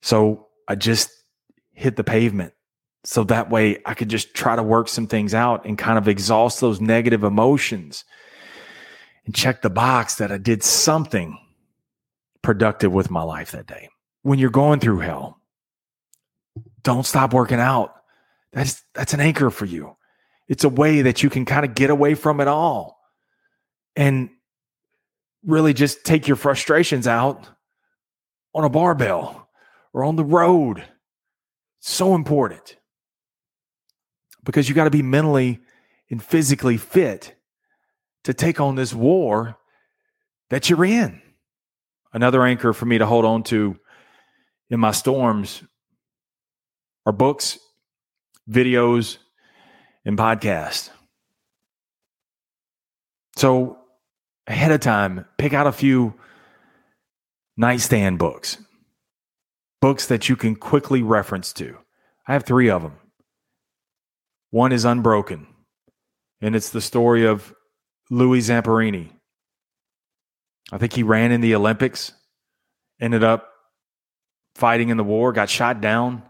So 0.01 0.47
I 0.67 0.75
just 0.75 1.09
hit 1.73 1.95
the 1.95 2.03
pavement. 2.03 2.53
So 3.05 3.23
that 3.25 3.49
way 3.49 3.77
I 3.85 3.93
could 3.93 4.09
just 4.09 4.33
try 4.33 4.55
to 4.57 4.63
work 4.63 4.89
some 4.89 5.07
things 5.07 5.33
out 5.33 5.65
and 5.65 5.77
kind 5.77 5.97
of 5.97 6.09
exhaust 6.09 6.59
those 6.59 6.81
negative 6.81 7.23
emotions 7.23 8.03
and 9.25 9.33
check 9.33 9.61
the 9.61 9.69
box 9.69 10.15
that 10.15 10.31
I 10.31 10.37
did 10.37 10.61
something 10.61 11.37
productive 12.41 12.91
with 12.91 13.09
my 13.09 13.23
life 13.23 13.51
that 13.51 13.67
day. 13.67 13.89
When 14.23 14.37
you're 14.37 14.49
going 14.49 14.81
through 14.81 14.99
hell, 14.99 15.39
don't 16.83 17.05
stop 17.05 17.33
working 17.33 17.59
out. 17.59 17.93
That's 18.51 18.83
that's 18.93 19.13
an 19.13 19.21
anchor 19.21 19.49
for 19.49 19.65
you. 19.65 19.95
It's 20.49 20.65
a 20.65 20.69
way 20.69 21.03
that 21.03 21.23
you 21.23 21.29
can 21.29 21.45
kind 21.45 21.63
of 21.63 21.75
get 21.75 21.89
away 21.91 22.15
from 22.15 22.41
it 22.41 22.49
all 22.49 22.99
and 23.95 24.29
really 25.45 25.73
just 25.73 26.03
take 26.03 26.27
your 26.27 26.37
frustrations 26.37 27.07
out 27.07 27.49
on 28.53 28.63
a 28.63 28.69
barbell 28.69 29.49
or 29.93 30.03
on 30.03 30.15
the 30.15 30.23
road. 30.23 30.83
so 31.81 32.13
important 32.13 32.75
because 34.43 34.67
you 34.67 34.75
got 34.75 34.83
to 34.83 34.89
be 34.89 35.01
mentally 35.01 35.59
and 36.09 36.21
physically 36.21 36.75
fit 36.75 37.35
to 38.23 38.33
take 38.33 38.59
on 38.59 38.75
this 38.75 38.93
war 38.93 39.57
that 40.49 40.69
you're 40.69 40.83
in. 40.83 41.21
Another 42.11 42.43
anchor 42.43 42.73
for 42.73 42.85
me 42.85 42.97
to 42.97 43.05
hold 43.05 43.23
on 43.23 43.43
to 43.43 43.79
in 44.69 44.79
my 44.79 44.91
storms 44.91 45.63
are 47.05 47.13
books, 47.13 47.59
videos, 48.49 49.17
and 50.05 50.17
podcasts. 50.17 50.89
So, 53.35 53.78
ahead 54.49 54.71
of 54.71 54.81
time, 54.81 55.25
pick 55.37 55.53
out 55.53 55.67
a 55.67 55.71
few 55.71 56.15
nightstand 57.55 58.19
books, 58.19 58.57
books 59.79 60.07
that 60.07 60.27
you 60.27 60.35
can 60.35 60.55
quickly 60.55 61.01
reference 61.01 61.53
to. 61.53 61.77
I 62.27 62.33
have 62.33 62.43
three 62.43 62.69
of 62.69 62.81
them. 62.81 62.97
One 64.51 64.73
is 64.73 64.83
Unbroken, 64.83 65.47
and 66.41 66.55
it's 66.55 66.71
the 66.71 66.81
story 66.81 67.25
of 67.25 67.53
Louis 68.09 68.41
Zamperini, 68.41 69.11
I 70.71 70.77
think 70.77 70.93
he 70.93 71.03
ran 71.03 71.31
in 71.31 71.41
the 71.41 71.55
Olympics, 71.55 72.13
ended 72.99 73.23
up 73.23 73.49
fighting 74.55 74.89
in 74.89 74.97
the 74.97 75.03
war, 75.03 75.31
got 75.31 75.49
shot 75.49 75.81
down, 75.81 76.23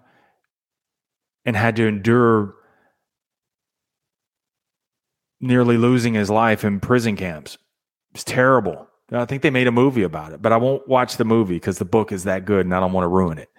and 1.45 1.55
had 1.55 1.75
to 1.77 1.87
endure 1.87 2.55
nearly 5.41 5.77
losing 5.77 6.13
his 6.13 6.29
life 6.29 6.63
in 6.63 6.79
prison 6.79 7.15
camps. 7.15 7.57
It's 8.13 8.23
terrible. 8.23 8.87
I 9.11 9.25
think 9.25 9.41
they 9.41 9.49
made 9.49 9.67
a 9.67 9.71
movie 9.71 10.03
about 10.03 10.33
it, 10.33 10.41
but 10.41 10.51
I 10.51 10.57
won't 10.57 10.87
watch 10.87 11.17
the 11.17 11.25
movie 11.25 11.55
because 11.55 11.79
the 11.79 11.85
book 11.85 12.11
is 12.11 12.25
that 12.25 12.45
good 12.45 12.65
and 12.65 12.75
I 12.75 12.79
don't 12.79 12.93
want 12.93 13.03
to 13.03 13.09
ruin 13.09 13.37
it. 13.37 13.49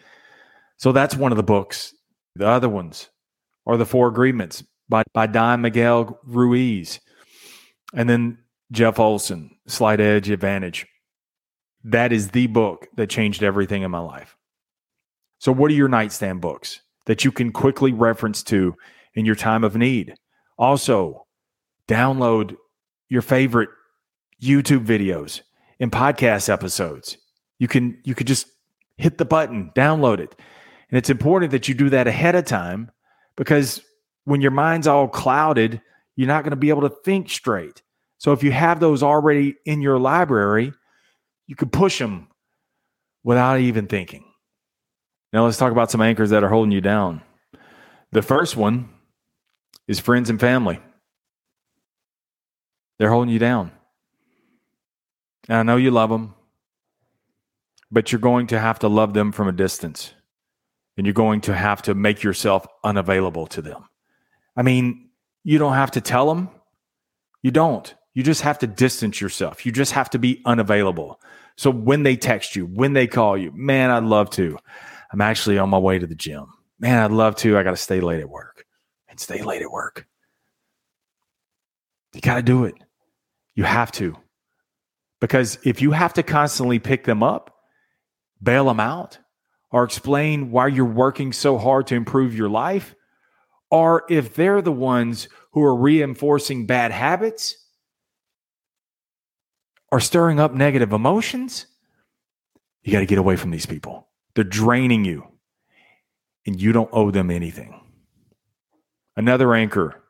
So 0.76 0.92
that's 0.92 1.16
one 1.16 1.33
of 1.33 1.37
the 1.37 1.42
books. 1.42 1.92
The 2.37 2.47
other 2.47 2.69
ones 2.69 3.09
are 3.66 3.76
The 3.76 3.87
Four 3.87 4.09
Agreements 4.09 4.62
by, 4.88 5.02
by 5.12 5.26
Don 5.26 5.61
Miguel 5.61 6.21
Ruiz. 6.25 7.00
And 7.92 8.09
then 8.09 8.38
Jeff 8.71 9.00
Olson, 9.00 9.50
Slight 9.66 10.00
Edge 10.00 10.30
Advantage. 10.30 10.87
That 11.83 12.12
is 12.12 12.30
the 12.30 12.47
book 12.47 12.87
that 12.97 13.11
changed 13.11 13.42
everything 13.42 13.83
in 13.83 13.90
my 13.90 13.99
life. 13.99 14.37
So, 15.38 15.50
what 15.50 15.71
are 15.71 15.75
your 15.75 15.88
nightstand 15.88 16.40
books 16.40 16.80
that 17.07 17.25
you 17.25 17.33
can 17.33 17.50
quickly 17.52 17.92
reference 17.92 18.42
to 18.45 18.76
in 19.14 19.25
your 19.25 19.35
time 19.35 19.64
of 19.64 19.76
need? 19.76 20.14
Also, 20.59 21.26
download 21.88 22.57
your 23.09 23.23
favorite 23.23 23.71
YouTube 24.40 24.85
videos 24.85 25.42
and 25.78 25.92
podcast 25.92 26.49
episodes. 26.49 27.16
You 27.59 27.68
can 27.68 27.99
you 28.04 28.14
could 28.14 28.26
just 28.26 28.47
hit 28.97 29.18
the 29.18 29.25
button, 29.25 29.70
download 29.75 30.18
it. 30.18 30.35
And 30.90 30.99
it's 30.99 31.11
important 31.11 31.52
that 31.52 31.68
you 31.68 31.75
do 31.75 31.90
that 31.90 32.06
ahead 32.06 32.35
of 32.35 32.44
time 32.44 32.90
because 33.37 33.82
when 34.25 34.40
your 34.40 34.50
mind's 34.50 34.87
all 34.87 35.09
clouded, 35.09 35.80
you're 36.16 36.28
not 36.28 36.42
going 36.42 36.50
to 36.50 36.56
be 36.56 36.68
able 36.68 36.82
to 36.82 36.94
think 37.04 37.30
straight. 37.30 37.82
So 38.18 38.32
if 38.32 38.42
you 38.42 38.52
have 38.52 38.80
those 38.80 39.02
already 39.02 39.56
in 39.64 39.80
your 39.80 39.99
library, 39.99 40.73
you 41.47 41.56
can 41.56 41.70
push 41.70 41.99
them 41.99 42.28
without 43.25 43.61
even 43.61 43.87
thinking. 43.87 44.25
Now 45.32 45.44
let's 45.44 45.56
talk 45.56 45.73
about 45.73 45.90
some 45.90 46.02
anchors 46.02 46.30
that 46.30 46.44
are 46.44 46.49
holding 46.49 46.73
you 46.73 46.80
down. 46.80 47.23
The 48.12 48.23
first 48.23 48.56
one 48.56 48.88
is 49.87 50.00
friends 50.00 50.28
and 50.28 50.40
family. 50.40 50.80
They're 52.99 53.11
holding 53.11 53.32
you 53.32 53.38
down. 53.38 53.73
And 55.50 55.59
I 55.59 55.62
know 55.64 55.76
you 55.76 55.90
love 55.90 56.11
them, 56.11 56.33
but 57.90 58.12
you're 58.12 58.21
going 58.21 58.47
to 58.47 58.61
have 58.61 58.78
to 58.78 58.88
love 58.88 59.14
them 59.14 59.33
from 59.33 59.49
a 59.49 59.52
distance. 59.52 60.14
And 60.97 61.04
you're 61.04 61.12
going 61.12 61.40
to 61.42 61.54
have 61.54 61.83
to 61.83 61.95
make 61.95 62.23
yourself 62.23 62.69
unavailable 62.85 63.49
to 63.49 63.61
them. 63.61 63.85
I 64.57 64.62
mean, 64.62 65.11
you 65.42 65.59
don't 65.59 65.73
have 65.73 65.90
to 65.92 66.00
tell 66.00 66.33
them. 66.33 66.50
You 67.42 67.50
don't. 67.50 67.92
You 68.14 68.23
just 68.23 68.42
have 68.42 68.61
to 68.61 68.69
distance 68.69 69.21
yourself. 69.21 69.66
You 69.66 69.73
just 69.73 69.90
have 69.90 70.09
to 70.11 70.21
be 70.21 70.40
unavailable. 70.45 71.21
So 71.57 71.69
when 71.73 72.04
they 72.04 72.14
text 72.14 72.54
you, 72.54 72.66
when 72.66 72.92
they 72.92 73.09
call 73.09 73.37
you, 73.37 73.50
man, 73.52 73.90
I'd 73.90 74.04
love 74.04 74.30
to. 74.30 74.57
I'm 75.12 75.21
actually 75.21 75.59
on 75.59 75.69
my 75.69 75.78
way 75.78 75.99
to 75.99 76.07
the 76.07 76.14
gym. 76.14 76.47
Man, 76.78 77.02
I'd 77.02 77.11
love 77.11 77.35
to. 77.37 77.59
I 77.59 77.64
got 77.64 77.71
to 77.71 77.76
stay 77.76 78.00
late 78.00 78.21
at 78.21 78.30
work 78.30 78.66
and 79.09 79.19
stay 79.19 79.42
late 79.42 79.62
at 79.62 79.71
work. 79.73 80.07
You 82.14 82.21
got 82.21 82.37
to 82.37 82.42
do 82.42 82.66
it. 82.66 82.75
You 83.57 83.64
have 83.64 83.90
to. 83.92 84.16
Because 85.21 85.59
if 85.65 85.83
you 85.83 85.93
have 85.93 86.15
to 86.15 86.23
constantly 86.23 86.79
pick 86.79 87.05
them 87.05 87.23
up, 87.23 87.55
bail 88.43 88.65
them 88.65 88.81
out, 88.81 89.19
or 89.71 89.85
explain 89.85 90.50
why 90.50 90.67
you're 90.67 90.85
working 90.85 91.33
so 91.33 91.59
hard 91.59 91.87
to 91.89 91.95
improve 91.95 92.35
your 92.35 92.49
life, 92.49 92.95
or 93.71 94.05
if 94.09 94.35
they're 94.35 94.62
the 94.62 94.73
ones 94.73 95.29
who 95.53 95.62
are 95.62 95.77
reinforcing 95.77 96.67
bad 96.67 96.91
habits, 96.91 97.57
are 99.93 100.00
stirring 100.00 100.41
up 100.41 100.55
negative 100.55 100.93
emotions, 100.93 101.67
you 102.83 102.93
got 102.93 103.00
to 103.00 103.07
get 103.07 103.19
away 103.19 103.37
from 103.37 103.50
these 103.50 103.67
people. 103.67 104.09
They're 104.35 104.45
draining 104.45 105.05
you, 105.05 105.27
and 106.47 106.61
you 106.61 106.73
don't 106.73 106.91
owe 106.93 107.11
them 107.11 107.31
anything. 107.31 107.79
Another 109.17 109.55
anchor 109.55 110.03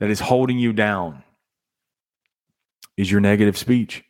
that 0.00 0.10
is 0.10 0.20
holding 0.20 0.58
you 0.58 0.72
down 0.72 1.22
is 2.96 3.10
your 3.10 3.20
negative 3.20 3.56
speech. 3.56 4.04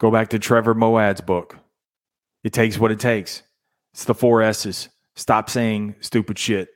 Go 0.00 0.10
back 0.10 0.30
to 0.30 0.38
Trevor 0.38 0.74
Moawad's 0.74 1.20
book. 1.20 1.58
It 2.42 2.54
takes 2.54 2.78
what 2.78 2.90
it 2.90 2.98
takes. 2.98 3.42
It's 3.92 4.04
the 4.04 4.14
four 4.14 4.42
S's. 4.42 4.88
Stop 5.14 5.50
saying 5.50 5.94
stupid 6.00 6.38
shit. 6.38 6.68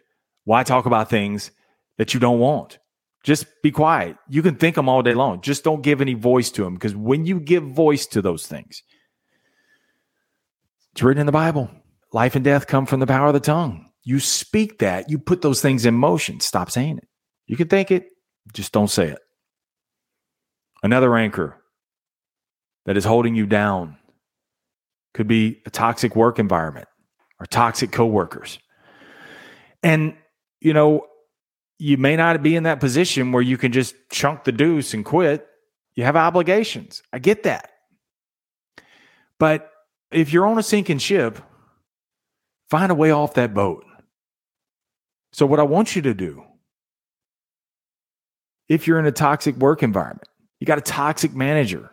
Why 0.45 0.63
talk 0.63 0.85
about 0.85 1.09
things 1.09 1.51
that 1.97 2.13
you 2.13 2.21
don't 2.21 2.39
want? 2.39 2.79
Just 3.23 3.47
be 3.63 3.71
quiet. 3.71 4.19
You 4.29 4.43
can 4.43 4.57
think 4.57 4.77
them 4.77 4.91
all 4.91 5.03
day 5.03 5.15
long. 5.15 5.41
Just 5.41 5.65
don't 5.65 5.81
give 5.81 6.03
any 6.03 6.13
voice 6.13 6.51
to 6.51 6.65
them 6.65 6.75
because 6.75 6.95
when 6.95 7.25
you 7.25 7.41
give 7.41 7.65
voice 7.65 8.07
to 8.09 8.21
those 8.21 8.47
things, 8.47 8.83
it's 10.93 11.03
written 11.03 11.21
in 11.21 11.27
the 11.27 11.33
Bible. 11.33 11.71
Life 12.13 12.37
and 12.37 12.45
death 12.45 12.67
come 12.67 12.85
from 12.85 13.01
the 13.01 13.07
power 13.07 13.29
of 13.29 13.33
the 13.33 13.41
tongue. 13.41 13.91
You 14.03 14.21
speak 14.21 14.81
that, 14.81 15.09
you 15.09 15.19
put 15.19 15.41
those 15.41 15.63
things 15.63 15.87
in 15.87 15.95
motion. 15.95 16.41
Stop 16.41 16.71
saying 16.71 16.99
it. 16.99 17.09
You 17.47 17.57
can 17.57 17.69
think 17.69 17.91
it, 17.91 18.09
just 18.53 18.73
don't 18.73 18.91
say 18.91 19.09
it. 19.09 19.19
Another 20.83 21.17
anchor 21.17 21.64
that 22.87 22.97
is 22.97 23.05
holding 23.05 23.35
you 23.35 23.47
down 23.47 23.97
could 25.15 25.29
be 25.29 25.63
a 25.67 25.71
toxic 25.71 26.17
work 26.17 26.39
environment 26.39 26.89
or 27.41 27.47
toxic 27.47 27.93
coworkers. 27.93 28.59
And, 29.83 30.17
you 30.61 30.73
know, 30.73 31.07
you 31.79 31.97
may 31.97 32.17
not 32.17 32.43
be 32.43 32.57
in 32.57 32.65
that 32.65 32.81
position 32.81 33.33
where 33.33 33.43
you 33.43 33.57
can 33.57 33.73
just 33.73 33.95
chunk 34.11 34.45
the 34.45 34.53
deuce 34.53 34.95
and 34.95 35.05
quit. 35.05 35.47
You 35.95 36.05
have 36.05 36.17
obligations. 36.17 37.03
I 37.13 37.19
get 37.19 37.45
that. 37.45 37.71
But 39.39 39.71
if 40.11 40.33
you're 40.33 40.47
on 40.47 40.59
a 40.59 40.63
sinking 40.63 40.99
ship, 40.99 41.39
find 42.71 42.91
a 42.91 42.95
way 42.95 43.11
off 43.11 43.35
that 43.35 43.55
boat. 43.55 43.85
So, 45.33 45.47
what 45.47 45.59
I 45.59 45.65
want 45.65 45.97
you 45.97 46.03
to 46.03 46.15
do, 46.15 46.45
if 48.69 48.87
you're 48.87 48.99
in 49.01 49.07
a 49.07 49.13
toxic 49.13 49.57
work 49.57 49.83
environment, 49.83 50.29
you 50.61 50.67
got 50.67 50.79
a 50.79 50.83
toxic 50.83 51.35
manager, 51.35 51.91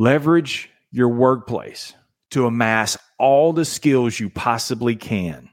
leverage 0.00 0.70
your 0.90 1.10
workplace 1.10 1.92
to 2.30 2.46
amass 2.46 2.96
all 3.18 3.52
the 3.52 3.66
skills 3.66 4.18
you 4.18 4.30
possibly 4.30 4.96
can 4.96 5.50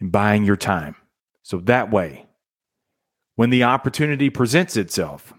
in 0.00 0.10
buying 0.10 0.44
your 0.44 0.56
time. 0.56 0.96
So 1.44 1.58
that 1.60 1.92
way, 1.92 2.26
when 3.36 3.50
the 3.50 3.62
opportunity 3.62 4.28
presents 4.28 4.76
itself, 4.76 5.32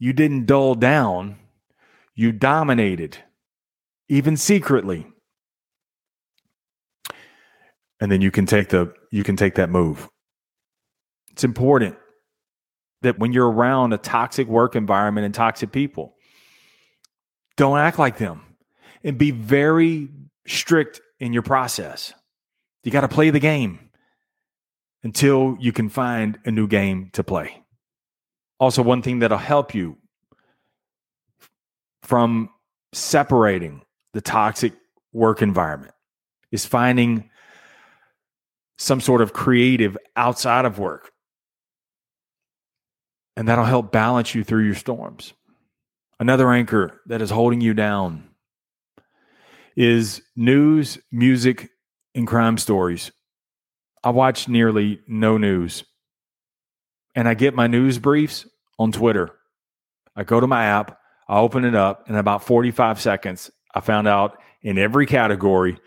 you 0.00 0.12
didn't 0.12 0.46
dull 0.46 0.74
down, 0.74 1.36
you 2.16 2.32
dominated, 2.32 3.18
even 4.08 4.36
secretly. 4.36 5.06
And 8.00 8.10
then 8.10 8.20
you 8.20 8.32
can 8.32 8.46
take 8.46 8.70
the 8.70 8.92
you 9.12 9.22
can 9.22 9.36
take 9.36 9.54
that 9.56 9.70
move. 9.70 10.08
It's 11.30 11.44
important 11.44 11.96
that 13.02 13.18
when 13.18 13.32
you're 13.32 13.50
around 13.50 13.92
a 13.92 13.98
toxic 13.98 14.48
work 14.48 14.76
environment 14.76 15.24
and 15.24 15.34
toxic 15.34 15.72
people, 15.72 16.14
don't 17.56 17.78
act 17.78 17.98
like 17.98 18.18
them 18.18 18.42
and 19.04 19.18
be 19.18 19.30
very 19.30 20.08
strict 20.46 21.00
in 21.20 21.32
your 21.32 21.42
process. 21.42 22.12
You 22.84 22.92
got 22.92 23.02
to 23.02 23.08
play 23.08 23.30
the 23.30 23.40
game 23.40 23.90
until 25.02 25.56
you 25.60 25.72
can 25.72 25.88
find 25.88 26.38
a 26.44 26.50
new 26.50 26.66
game 26.66 27.10
to 27.12 27.22
play. 27.22 27.62
Also, 28.60 28.82
one 28.82 29.02
thing 29.02 29.20
that'll 29.20 29.38
help 29.38 29.74
you 29.74 29.96
from 32.02 32.48
separating 32.92 33.82
the 34.14 34.20
toxic 34.20 34.72
work 35.12 35.42
environment 35.42 35.94
is 36.50 36.64
finding 36.64 37.30
some 38.78 39.00
sort 39.00 39.20
of 39.20 39.32
creative 39.32 39.96
outside 40.16 40.64
of 40.64 40.78
work. 40.78 41.12
And 43.38 43.46
that'll 43.46 43.64
help 43.64 43.92
balance 43.92 44.34
you 44.34 44.42
through 44.42 44.64
your 44.64 44.74
storms. 44.74 45.32
Another 46.18 46.50
anchor 46.50 47.00
that 47.06 47.22
is 47.22 47.30
holding 47.30 47.60
you 47.60 47.72
down 47.72 48.24
is 49.76 50.20
news, 50.34 50.98
music, 51.12 51.70
and 52.16 52.26
crime 52.26 52.58
stories. 52.58 53.12
I 54.02 54.10
watch 54.10 54.48
nearly 54.48 54.98
no 55.06 55.38
news. 55.38 55.84
And 57.14 57.28
I 57.28 57.34
get 57.34 57.54
my 57.54 57.68
news 57.68 58.00
briefs 58.00 58.44
on 58.76 58.90
Twitter. 58.90 59.30
I 60.16 60.24
go 60.24 60.40
to 60.40 60.48
my 60.48 60.64
app, 60.64 60.98
I 61.28 61.38
open 61.38 61.64
it 61.64 61.76
up, 61.76 62.08
and 62.08 62.16
in 62.16 62.20
about 62.20 62.42
45 62.42 63.00
seconds, 63.00 63.52
I 63.72 63.78
found 63.78 64.08
out 64.08 64.36
in 64.62 64.78
every 64.78 65.06
category 65.06 65.78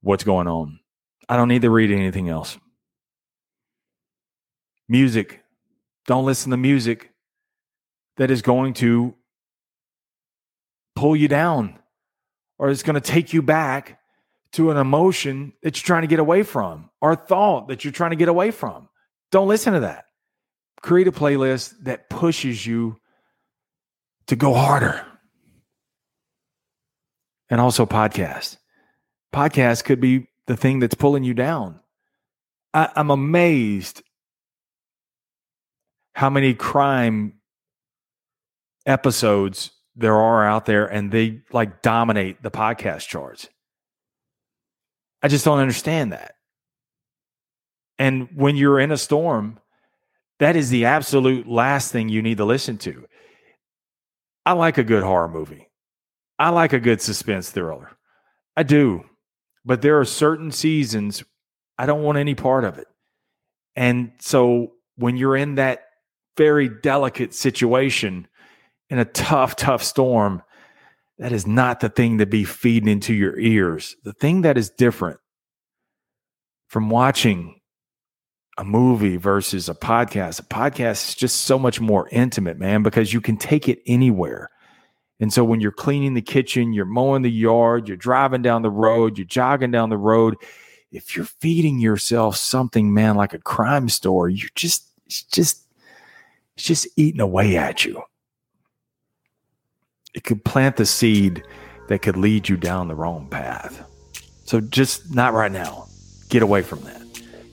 what's 0.00 0.24
going 0.24 0.48
on. 0.48 0.80
I 1.28 1.36
don't 1.36 1.46
need 1.46 1.62
to 1.62 1.70
read 1.70 1.92
anything 1.92 2.28
else. 2.28 2.58
Music. 4.88 5.44
Don't 6.08 6.24
listen 6.24 6.50
to 6.52 6.56
music 6.56 7.12
that 8.16 8.30
is 8.30 8.40
going 8.40 8.72
to 8.74 9.14
pull 10.96 11.14
you 11.14 11.28
down 11.28 11.78
or 12.58 12.70
it's 12.70 12.82
going 12.82 12.94
to 12.94 13.00
take 13.00 13.34
you 13.34 13.42
back 13.42 14.00
to 14.52 14.70
an 14.70 14.78
emotion 14.78 15.52
that 15.62 15.76
you're 15.76 15.86
trying 15.86 16.02
to 16.02 16.08
get 16.08 16.18
away 16.18 16.42
from 16.42 16.88
or 17.02 17.12
a 17.12 17.16
thought 17.16 17.68
that 17.68 17.84
you're 17.84 17.92
trying 17.92 18.12
to 18.12 18.16
get 18.16 18.30
away 18.30 18.50
from. 18.50 18.88
Don't 19.30 19.48
listen 19.48 19.74
to 19.74 19.80
that. 19.80 20.06
Create 20.80 21.08
a 21.08 21.12
playlist 21.12 21.74
that 21.82 22.08
pushes 22.08 22.66
you 22.66 22.96
to 24.28 24.34
go 24.34 24.54
harder. 24.54 25.04
And 27.50 27.60
also 27.60 27.84
podcast. 27.84 28.56
Podcast 29.34 29.84
could 29.84 30.00
be 30.00 30.28
the 30.46 30.56
thing 30.56 30.78
that's 30.78 30.94
pulling 30.94 31.22
you 31.22 31.34
down. 31.34 31.80
I, 32.72 32.88
I'm 32.96 33.10
amazed 33.10 34.02
how 36.18 36.28
many 36.28 36.52
crime 36.52 37.32
episodes 38.86 39.70
there 39.94 40.16
are 40.16 40.44
out 40.44 40.66
there 40.66 40.84
and 40.84 41.12
they 41.12 41.42
like 41.52 41.80
dominate 41.80 42.42
the 42.42 42.50
podcast 42.50 43.06
charts. 43.06 43.48
I 45.22 45.28
just 45.28 45.44
don't 45.44 45.60
understand 45.60 46.12
that. 46.12 46.34
And 48.00 48.30
when 48.34 48.56
you're 48.56 48.80
in 48.80 48.90
a 48.90 48.96
storm, 48.96 49.60
that 50.40 50.56
is 50.56 50.70
the 50.70 50.86
absolute 50.86 51.46
last 51.46 51.92
thing 51.92 52.08
you 52.08 52.20
need 52.20 52.38
to 52.38 52.44
listen 52.44 52.78
to. 52.78 53.06
I 54.44 54.54
like 54.54 54.76
a 54.76 54.82
good 54.82 55.04
horror 55.04 55.28
movie. 55.28 55.68
I 56.36 56.48
like 56.48 56.72
a 56.72 56.80
good 56.80 57.00
suspense 57.00 57.48
thriller. 57.48 57.96
I 58.56 58.64
do. 58.64 59.04
But 59.64 59.82
there 59.82 60.00
are 60.00 60.04
certain 60.04 60.50
seasons 60.50 61.22
I 61.78 61.86
don't 61.86 62.02
want 62.02 62.18
any 62.18 62.34
part 62.34 62.64
of 62.64 62.76
it. 62.76 62.88
And 63.76 64.10
so 64.18 64.72
when 64.96 65.16
you're 65.16 65.36
in 65.36 65.54
that 65.54 65.84
very 66.38 66.70
delicate 66.70 67.34
situation, 67.34 68.26
in 68.88 68.98
a 68.98 69.04
tough, 69.04 69.56
tough 69.56 69.82
storm, 69.82 70.42
that 71.18 71.32
is 71.32 71.46
not 71.46 71.80
the 71.80 71.90
thing 71.90 72.18
to 72.18 72.26
be 72.26 72.44
feeding 72.44 72.88
into 72.88 73.12
your 73.12 73.38
ears. 73.38 73.96
The 74.04 74.14
thing 74.14 74.42
that 74.42 74.56
is 74.56 74.70
different 74.70 75.20
from 76.68 76.88
watching 76.88 77.60
a 78.56 78.64
movie 78.64 79.16
versus 79.16 79.68
a 79.68 79.74
podcast, 79.74 80.40
a 80.40 80.44
podcast 80.44 81.08
is 81.08 81.14
just 81.14 81.42
so 81.42 81.58
much 81.58 81.80
more 81.80 82.08
intimate, 82.10 82.58
man, 82.58 82.82
because 82.82 83.12
you 83.12 83.20
can 83.20 83.36
take 83.36 83.68
it 83.68 83.80
anywhere. 83.86 84.48
And 85.20 85.32
so 85.32 85.44
when 85.44 85.60
you're 85.60 85.72
cleaning 85.72 86.14
the 86.14 86.22
kitchen, 86.22 86.72
you're 86.72 86.84
mowing 86.84 87.22
the 87.22 87.30
yard, 87.30 87.88
you're 87.88 87.96
driving 87.96 88.42
down 88.42 88.62
the 88.62 88.70
road, 88.70 89.18
you're 89.18 89.26
jogging 89.26 89.72
down 89.72 89.90
the 89.90 89.98
road, 89.98 90.36
if 90.90 91.14
you're 91.14 91.26
feeding 91.26 91.78
yourself 91.78 92.36
something, 92.36 92.94
man, 92.94 93.16
like 93.16 93.34
a 93.34 93.38
crime 93.38 93.88
story, 93.88 94.34
you're 94.34 94.50
just, 94.54 94.88
it's 95.04 95.24
just, 95.24 95.67
it's 96.58 96.66
just 96.66 96.88
eating 96.96 97.20
away 97.20 97.56
at 97.56 97.84
you 97.84 98.02
it 100.18 100.24
could 100.24 100.44
plant 100.44 100.76
the 100.76 100.84
seed 100.84 101.44
that 101.88 102.02
could 102.02 102.16
lead 102.16 102.48
you 102.48 102.56
down 102.56 102.88
the 102.88 102.94
wrong 102.96 103.28
path. 103.28 103.88
So 104.44 104.60
just 104.60 105.14
not 105.14 105.32
right 105.32 105.52
now. 105.52 105.86
Get 106.28 106.42
away 106.42 106.62
from 106.62 106.80
that. 106.82 107.00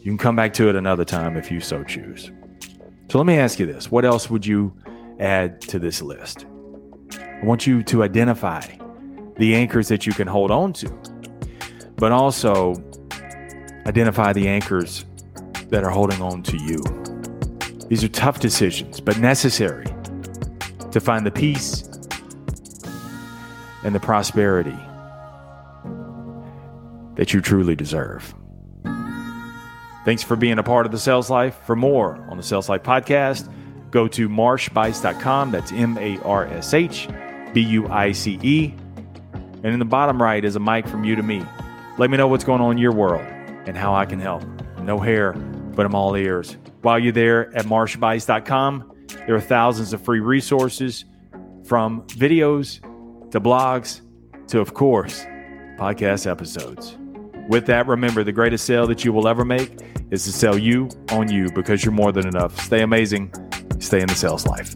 You 0.02 0.12
can 0.12 0.18
come 0.18 0.36
back 0.36 0.54
to 0.56 0.68
it 0.68 0.76
another 0.76 1.06
time 1.06 1.38
if 1.38 1.52
you 1.52 1.60
so 1.60 1.84
choose. 1.84 2.32
So 3.10 3.20
let 3.20 3.28
me 3.28 3.38
ask 3.38 3.60
you 3.60 3.68
this 3.68 3.92
what 3.92 4.04
else 4.04 4.32
would 4.32 4.46
you 4.46 4.74
add 5.20 5.62
to 5.62 5.78
this 5.78 6.02
list? 6.02 6.48
I 7.20 7.42
want 7.44 7.68
you 7.68 7.84
to 7.84 8.02
identify 8.02 8.62
the 9.38 9.54
anchors 9.54 9.88
that 9.90 10.08
you 10.08 10.14
can 10.14 10.28
hold 10.28 10.50
on 10.50 10.74
to, 10.74 10.90
but 11.98 12.12
also 12.12 12.74
identify 13.86 14.34
the 14.34 14.48
anchors 14.48 15.06
that 15.70 15.84
are 15.84 15.92
holding 15.92 16.20
on 16.22 16.42
to 16.44 16.58
you. 16.58 17.05
These 17.88 18.04
are 18.04 18.08
tough 18.10 18.40
decisions, 18.40 19.00
but 19.00 19.20
necessary 19.20 19.86
to 20.92 21.00
find 21.00 21.26
the 21.26 21.32
peace 21.32 21.84
and 23.84 23.94
the 23.94 24.00
prosperity 24.00 24.78
that 27.16 27.34
you 27.34 27.42
truly 27.42 27.76
deserve. 27.76 28.34
Thanks 30.04 30.24
for 30.24 30.36
being 30.36 30.60
a 30.60 30.64
part 30.64 30.86
of 30.86 30.92
the 30.92 31.00
Sales 31.00 31.30
Life. 31.30 31.58
For 31.66 31.76
more 31.76 32.16
on 32.30 32.38
the 32.38 32.44
Sales 32.44 32.70
Life 32.70 32.84
podcast, 32.84 33.52
go 33.92 34.08
to 34.10 34.30
marshbuice.com. 34.30 35.52
That's 35.52 35.72
M 35.72 35.98
A 35.98 36.20
R 36.20 36.46
S 36.46 36.74
H 36.74 37.08
B 37.54 37.62
U 37.62 37.88
I 37.88 38.12
C 38.12 38.40
E. 38.44 38.74
And 39.64 39.74
in 39.74 39.80
the 39.80 39.86
bottom 39.86 40.22
right 40.22 40.44
is 40.44 40.56
a 40.56 40.60
mic 40.60 40.88
from 40.88 41.04
you 41.04 41.16
to 41.16 41.24
me. 41.24 41.44
Let 41.98 42.10
me 42.10 42.18
know 42.18 42.28
what's 42.28 42.44
going 42.44 42.62
on 42.62 42.74
in 42.74 42.78
your 42.78 42.92
world 42.92 43.26
and 43.66 43.76
how 43.76 43.96
I 43.96 44.06
can 44.06 44.20
help. 44.20 44.44
No 44.82 45.00
hair, 45.00 45.34
but 45.34 45.86
I'm 45.86 45.96
all 45.96 46.16
ears. 46.16 46.56
While 46.86 47.00
you're 47.00 47.14
there 47.14 47.52
at 47.58 47.66
marshbuice.com, 47.66 49.08
there 49.26 49.34
are 49.34 49.42
thousands 49.42 49.92
of 49.92 50.04
free 50.04 50.20
resources 50.20 51.06
from 51.64 52.04
videos 52.10 52.80
to 53.32 53.42
blogs 53.42 54.02
to, 54.50 54.60
of 54.60 54.76
course, 54.76 55.24
podcast 55.80 56.30
episodes. 56.30 56.96
With 57.50 57.66
that, 57.66 57.88
remember 57.88 58.24
the 58.24 58.32
greatest 58.32 58.66
sale 58.66 58.86
that 58.86 59.04
you 59.04 59.12
will 59.12 59.28
ever 59.28 59.44
make 59.44 59.80
is 60.12 60.26
to 60.26 60.32
sell 60.32 60.60
you 60.60 60.88
on 61.10 61.32
you 61.32 61.50
because 61.56 61.84
you're 61.84 61.92
more 61.92 62.12
than 62.12 62.28
enough. 62.28 62.62
Stay 62.62 62.84
amazing, 62.84 63.34
stay 63.80 64.02
in 64.02 64.08
the 64.08 64.14
sales 64.14 64.46
life. 64.46 64.72